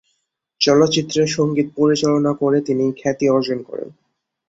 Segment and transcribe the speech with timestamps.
[0.61, 3.89] চলচ্চিত্রের সঙ্গীত পরিচালনা করে তিনি খ্যাতি অর্জন করেন।